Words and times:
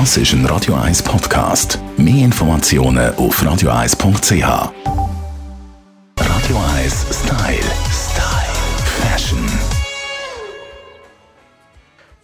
Das 0.00 0.16
ist 0.16 0.32
ein 0.32 0.44
Radio 0.46 0.74
1 0.74 1.04
Podcast. 1.04 1.78
Mehr 1.96 2.24
Informationen 2.24 3.14
auf 3.14 3.40
radio1.ch. 3.40 4.42
Radio 6.18 6.56
1 6.74 7.06
Style. 7.12 7.70
Style. 7.92 8.54
Fashion. 9.00 9.38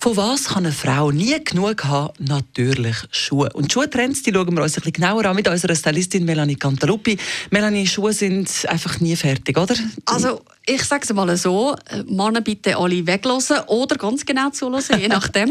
Von 0.00 0.16
was 0.16 0.46
kann 0.46 0.66
eine 0.66 0.72
Frau 0.72 1.12
nie 1.12 1.44
genug 1.44 1.84
haben? 1.84 2.12
Natürlich 2.18 2.96
Schuhe. 3.12 3.50
Und 3.52 3.72
Schuhtrends, 3.72 4.24
die 4.24 4.32
schauen 4.34 4.52
wir 4.52 4.64
uns 4.64 4.72
ein 4.72 4.80
bisschen 4.80 4.94
genauer 4.94 5.26
an 5.26 5.36
mit 5.36 5.46
unserer 5.46 5.76
Stylistin 5.76 6.24
Melanie 6.24 6.56
Cantaluppi. 6.56 7.18
Melanie, 7.50 7.86
Schuhe 7.86 8.12
sind 8.12 8.50
einfach 8.68 8.98
nie 8.98 9.14
fertig, 9.14 9.56
oder? 9.56 9.76
Also, 10.06 10.40
ich 10.70 10.84
sage 10.84 11.02
es 11.02 11.12
mal 11.12 11.36
so, 11.36 11.74
Männer 12.06 12.40
bitte 12.40 12.76
alle 12.76 13.06
weglassen 13.06 13.58
oder 13.66 13.96
ganz 13.96 14.24
genau 14.24 14.50
zulassen, 14.50 15.00
je 15.00 15.08
nachdem. 15.08 15.50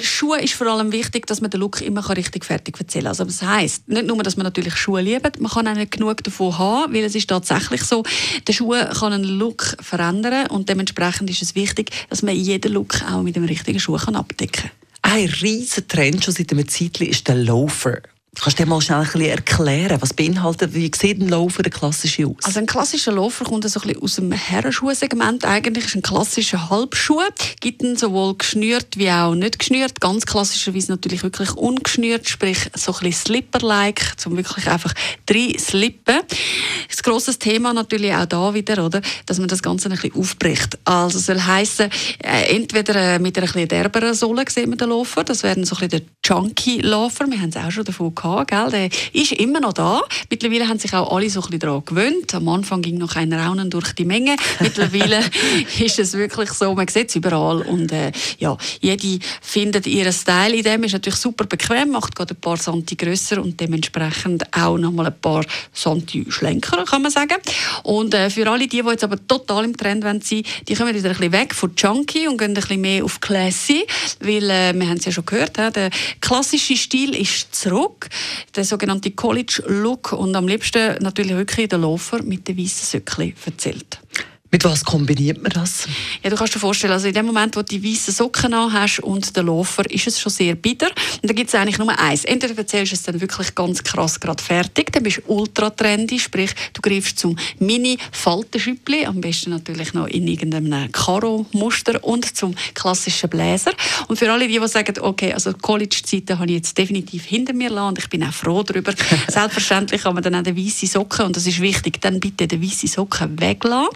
Schuhe 0.00 0.40
ist 0.40 0.54
vor 0.54 0.66
allem 0.66 0.90
wichtig, 0.90 1.26
dass 1.26 1.40
man 1.40 1.50
den 1.50 1.60
Look 1.60 1.80
immer 1.80 2.08
richtig 2.16 2.44
fertig 2.44 2.78
erzählen 2.78 3.04
kann. 3.04 3.10
Also 3.10 3.24
das 3.24 3.42
heisst, 3.42 3.88
nicht 3.88 4.06
nur, 4.06 4.22
dass 4.22 4.36
man 4.36 4.44
natürlich 4.44 4.74
Schuhe 4.74 5.02
liebt, 5.02 5.40
man 5.40 5.50
kann 5.50 5.68
auch 5.68 5.74
nicht 5.74 5.92
genug 5.92 6.24
davon 6.24 6.58
haben, 6.58 6.92
weil 6.92 7.04
es 7.04 7.14
ist 7.14 7.28
tatsächlich 7.28 7.84
so, 7.84 8.02
der 8.46 8.52
Schuh 8.52 8.70
kann 8.70 9.12
einen 9.12 9.24
Look 9.24 9.76
verändern 9.80 10.48
und 10.48 10.68
dementsprechend 10.68 11.30
ist 11.30 11.42
es 11.42 11.54
wichtig, 11.54 11.90
dass 12.10 12.22
man 12.22 12.34
jeden 12.34 12.72
Look 12.72 13.02
auch 13.02 13.22
mit 13.22 13.36
dem 13.36 13.44
richtigen 13.44 13.78
Schuh 13.78 13.96
kann 13.96 14.16
abdecken 14.16 14.62
kann. 14.62 14.70
Ein 15.02 15.28
riesen 15.28 15.86
Trend 15.86 16.24
schon 16.24 16.34
seit 16.34 16.50
einem 16.50 16.66
Zeitchen 16.66 17.06
ist 17.06 17.28
der 17.28 17.36
Loafer. 17.36 17.98
Kannst 18.40 18.58
du 18.58 18.64
dir 18.64 18.68
mal 18.68 18.80
schnell 18.80 18.98
ein 18.98 19.04
bisschen 19.04 19.22
erklären, 19.22 20.02
was 20.02 20.12
beinhaltet, 20.12 20.74
wie 20.74 20.90
sieht 20.94 21.20
ein 21.20 21.28
Loafer, 21.28 21.62
der 21.62 21.72
klassische 21.72 22.26
aus? 22.26 22.36
Also 22.42 22.58
ein 22.58 22.66
klassischer 22.66 23.12
Loafer 23.12 23.44
kommt 23.44 23.68
so 23.68 23.80
ein 23.80 23.86
bisschen 23.86 24.02
aus 24.02 24.16
dem 24.16 24.32
Herrenschuhsegment. 24.32 25.44
Eigentlich 25.44 25.86
ist 25.86 25.94
ein 25.94 26.02
klassischer 26.02 26.68
Halbschuh. 26.68 27.20
Gibt 27.60 27.82
ihn 27.82 27.96
sowohl 27.96 28.36
geschnürt 28.36 28.96
wie 28.96 29.10
auch 29.10 29.34
nicht 29.34 29.58
geschnürt. 29.58 30.00
Ganz 30.00 30.26
klassischerweise 30.26 30.90
natürlich 30.90 31.22
wirklich 31.22 31.52
ungeschnürt, 31.52 32.28
sprich 32.28 32.70
so 32.74 32.92
ein 32.92 32.98
bisschen 33.00 33.12
Slipper-like, 33.12 34.18
zum 34.18 34.36
wirklich 34.36 34.68
einfach 34.68 34.92
drei 35.26 35.54
Slippen. 35.58 36.20
Das 36.88 37.02
grosse 37.02 37.38
Thema 37.38 37.72
natürlich 37.72 38.12
auch 38.14 38.26
da 38.26 38.52
wieder, 38.52 38.84
oder, 38.84 39.00
dass 39.26 39.38
man 39.38 39.48
das 39.48 39.62
Ganze 39.62 39.88
ein 39.88 39.92
bisschen 39.92 40.14
aufbricht. 40.16 40.78
Also 40.84 41.18
soll 41.18 41.40
heißen, 41.40 41.88
äh, 42.22 42.56
entweder 42.56 43.14
äh, 43.14 43.18
mit 43.18 43.38
einer 43.38 43.48
etwas 43.48 43.68
derberen 43.68 44.14
Sohle 44.14 44.44
sieht 44.48 44.66
man 44.66 44.76
den 44.76 44.88
Loafer, 44.88 45.24
das 45.24 45.42
wäre 45.42 45.54
so 45.64 45.76
ein 45.76 45.88
bisschen 45.88 45.88
der 45.88 46.00
Chunky 46.22 46.80
Loafer. 46.80 47.26
Wir 47.30 47.40
haben 47.40 47.50
es 47.50 47.56
auch 47.56 47.70
schon 47.70 47.84
davon 47.84 48.14
gehabt 48.14 48.23
gehabt, 48.24 48.50
gell? 48.50 48.70
der 48.70 48.88
ist 49.12 49.32
immer 49.32 49.60
noch 49.60 49.72
da. 49.72 50.02
Mittlerweile 50.30 50.68
haben 50.68 50.78
sich 50.78 50.92
auch 50.94 51.14
alle 51.14 51.28
so 51.30 51.40
ein 51.40 51.42
bisschen 51.42 51.60
daran 51.60 51.84
gewöhnt. 51.84 52.34
Am 52.34 52.48
Anfang 52.48 52.82
ging 52.82 52.98
noch 52.98 53.16
ein 53.16 53.32
Raunen 53.32 53.70
durch 53.70 53.92
die 53.92 54.04
Menge. 54.04 54.36
Mittlerweile 54.60 55.20
ist 55.78 55.98
es 55.98 56.14
wirklich 56.14 56.50
so, 56.50 56.74
man 56.74 56.88
sieht 56.88 57.10
es 57.10 57.16
überall 57.16 57.62
und 57.62 57.92
äh, 57.92 58.12
ja, 58.38 58.56
jede 58.80 59.18
findet 59.40 59.86
ihren 59.86 60.12
Style 60.12 60.56
in 60.56 60.62
dem, 60.62 60.82
ist 60.84 60.92
natürlich 60.92 61.18
super 61.18 61.44
bequem, 61.44 61.90
macht 61.90 62.14
gerade 62.14 62.34
ein 62.34 62.40
paar 62.40 62.56
Santi 62.56 62.96
grösser 62.96 63.42
und 63.42 63.60
dementsprechend 63.60 64.44
auch 64.56 64.78
noch 64.78 64.92
mal 64.92 65.06
ein 65.06 65.20
paar 65.20 65.44
Santi 65.72 66.24
schlenker, 66.28 66.84
kann 66.84 67.02
man 67.02 67.10
sagen. 67.10 67.36
Und 67.82 68.14
äh, 68.14 68.30
für 68.30 68.48
alle 68.50 68.66
die, 68.66 68.82
die 68.82 68.88
jetzt 68.88 69.04
aber 69.04 69.24
total 69.26 69.64
im 69.64 69.76
Trend 69.76 70.04
sein 70.04 70.04
wollen, 70.04 70.44
die 70.68 70.74
kommen 70.74 70.94
wieder 70.94 71.10
ein 71.10 71.16
bisschen 71.16 71.32
weg 71.32 71.54
von 71.54 71.72
Junkie 71.76 72.28
und 72.28 72.38
gehen 72.38 72.50
ein 72.50 72.54
bisschen 72.54 72.80
mehr 72.80 73.04
auf 73.04 73.20
Classy, 73.20 73.86
weil 74.20 74.50
äh, 74.50 74.72
wir 74.74 74.88
haben 74.88 74.98
es 74.98 75.04
ja 75.04 75.12
schon 75.12 75.26
gehört, 75.26 75.56
der 75.56 75.90
klassische 76.20 76.76
Stil 76.76 77.14
ist 77.14 77.54
zurück 77.54 78.08
der 78.54 78.64
sogenannte 78.64 79.10
College 79.12 79.62
Look 79.66 80.12
und 80.12 80.34
am 80.36 80.48
liebsten 80.48 81.02
natürlich 81.02 81.36
wirklich 81.36 81.68
der 81.68 81.78
Loafer 81.78 82.22
mit 82.22 82.46
den 82.48 82.58
weißen 82.58 82.86
Söckchen 82.86 83.34
verzählt. 83.36 84.00
Mit 84.54 84.62
was 84.62 84.84
kombiniert 84.84 85.42
man 85.42 85.50
das? 85.50 85.88
Ja, 86.22 86.30
du 86.30 86.36
kannst 86.36 86.54
dir 86.54 86.60
vorstellen, 86.60 86.92
also 86.92 87.08
in 87.08 87.12
dem 87.12 87.26
Moment, 87.26 87.56
wo 87.56 87.62
du 87.62 87.76
die 87.76 87.82
weißen 87.82 88.14
Socken 88.14 88.54
an 88.54 88.72
hast 88.72 89.00
und 89.00 89.36
den 89.36 89.46
Loafer, 89.46 89.90
ist 89.90 90.06
es 90.06 90.20
schon 90.20 90.30
sehr 90.30 90.54
bitter. 90.54 90.86
Und 91.20 91.28
da 91.28 91.34
gibt 91.34 91.48
es 91.48 91.56
eigentlich 91.56 91.78
nur 91.78 91.98
eins. 91.98 92.24
Entweder 92.24 92.56
erzählst 92.56 92.92
du 92.92 92.94
es 92.94 93.02
dann 93.02 93.20
wirklich 93.20 93.52
ganz 93.56 93.82
krass 93.82 94.20
gerade 94.20 94.40
fertig, 94.40 94.92
dann 94.92 95.02
bist 95.02 95.22
du 95.26 95.32
ultra 95.32 95.70
trendy, 95.70 96.20
sprich, 96.20 96.52
du 96.72 96.80
greifst 96.80 97.18
zum 97.18 97.36
Mini-Faltenschüppli, 97.58 99.06
am 99.06 99.20
besten 99.20 99.50
natürlich 99.50 99.92
noch 99.92 100.06
in 100.06 100.28
irgendeinem 100.28 100.92
Karo-Muster 100.92 102.04
und 102.04 102.36
zum 102.36 102.54
klassischen 102.74 103.30
Bläser. 103.30 103.72
Und 104.06 104.20
für 104.20 104.30
alle 104.30 104.46
die, 104.46 104.60
die 104.60 104.68
sagen, 104.68 104.94
okay, 105.00 105.32
also 105.32 105.52
College-Zeiten 105.52 106.38
habe 106.38 106.46
ich 106.46 106.58
jetzt 106.58 106.78
definitiv 106.78 107.24
hinter 107.24 107.54
mir 107.54 107.70
lassen 107.70 107.88
und 107.88 107.98
ich 107.98 108.08
bin 108.08 108.22
auch 108.22 108.32
froh 108.32 108.62
darüber. 108.62 108.94
Selbstverständlich 109.28 110.04
kann 110.04 110.14
man 110.14 110.22
dann 110.22 110.36
auch 110.36 110.42
den 110.44 110.56
weißen 110.56 110.88
Socken, 110.88 111.26
und 111.26 111.36
das 111.36 111.44
ist 111.44 111.60
wichtig, 111.60 112.00
dann 112.00 112.20
bitte 112.20 112.46
den 112.46 112.62
weißen 112.62 112.88
Socken 112.88 113.40
weglassen. 113.40 113.88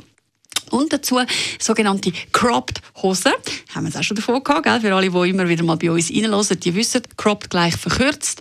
Und 0.71 0.93
dazu 0.93 1.21
sogenannte 1.59 2.13
Cropped 2.33 2.81
Hosen. 3.03 3.33
Haben 3.75 3.85
wir 3.85 3.91
es 3.91 3.97
auch 3.97 4.03
schon 4.03 4.17
davon 4.17 4.43
gehabt, 4.43 4.65
gell? 4.65 4.81
Für 4.81 4.95
alle, 4.95 5.11
die 5.11 5.31
immer 5.31 5.49
wieder 5.49 5.65
mal 5.65 5.77
bei 5.77 5.91
uns 5.91 6.11
reinhören, 6.11 6.61
die 6.61 6.75
wissen, 6.75 7.03
Cropped 7.17 7.51
gleich 7.51 7.77
verkürzt. 7.77 8.41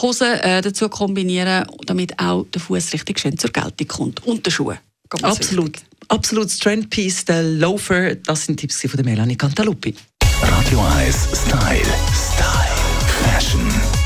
Hosen 0.00 0.32
äh, 0.40 0.60
dazu 0.62 0.88
kombinieren, 0.88 1.66
damit 1.86 2.18
auch 2.18 2.44
der 2.52 2.60
Fuß 2.60 2.92
richtig 2.92 3.20
schön 3.20 3.38
zur 3.38 3.50
Geltung 3.50 3.88
kommt. 3.88 4.26
Und 4.26 4.46
der 4.46 4.50
Schuhe. 4.50 4.78
Absolut. 5.22 5.76
Absolut 6.08 6.60
Trendpiece, 6.60 7.24
der 7.24 7.42
Loafer. 7.42 8.14
Das 8.14 8.46
sind 8.46 8.58
Tipps 8.58 8.80
von 8.80 8.96
der 8.96 9.04
Melanie 9.04 9.36
Cantaluppi. 9.36 9.94
Radio 10.42 10.80
1 10.80 11.28
Style. 11.32 11.80
Style. 12.12 12.76
Fashion. 13.24 14.05